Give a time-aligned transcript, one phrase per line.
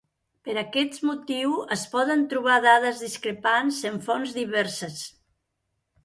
[0.45, 5.05] Per aquest motiu es poden trobar dades discrepants en fonts diverses.